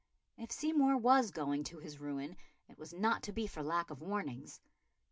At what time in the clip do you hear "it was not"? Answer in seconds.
2.67-3.21